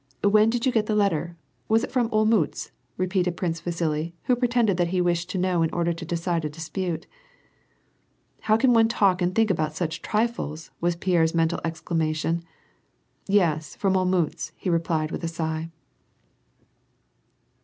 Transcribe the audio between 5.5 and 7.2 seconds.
in order to decide a disi)ute.